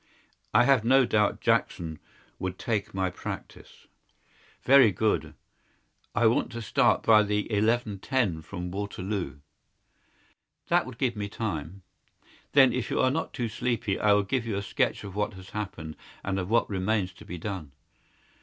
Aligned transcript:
"I 0.51 0.63
have 0.63 0.83
no 0.83 1.05
doubt 1.05 1.41
Jackson 1.41 1.99
would 2.39 2.57
take 2.57 2.91
my 2.95 3.11
practice." 3.11 3.85
"Very 4.63 4.91
good. 4.91 5.35
I 6.15 6.25
want 6.25 6.51
to 6.53 6.61
start 6.63 7.03
by 7.03 7.21
the 7.21 7.47
11.10 7.51 8.43
from 8.43 8.71
Waterloo." 8.71 9.41
"That 10.69 10.87
would 10.87 10.97
give 10.97 11.15
me 11.15 11.29
time." 11.29 11.83
"Then, 12.53 12.73
if 12.73 12.89
you 12.89 12.99
are 12.99 13.11
not 13.11 13.31
too 13.31 13.47
sleepy, 13.47 13.99
I 13.99 14.11
will 14.13 14.23
give 14.23 14.47
you 14.47 14.55
a 14.57 14.63
sketch 14.63 15.03
of 15.03 15.13
what 15.15 15.35
has 15.35 15.51
happened, 15.51 15.95
and 16.23 16.39
of 16.39 16.49
what 16.49 16.67
remains 16.67 17.13
to 17.13 17.23
be 17.23 17.37
done." 17.37 17.71